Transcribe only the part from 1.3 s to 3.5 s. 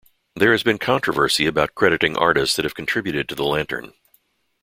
about crediting artists that have contributed to the